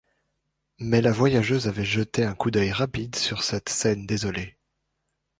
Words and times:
Mais 0.79 0.99
la 0.99 1.11
voyageuse 1.11 1.67
avait 1.67 1.85
jeté 1.85 2.25
un 2.25 2.33
coup 2.33 2.49
d’œil 2.49 2.71
rapide 2.71 3.15
sur 3.15 3.43
cette 3.43 3.69
scène 3.69 4.07
désolée. 4.07 4.57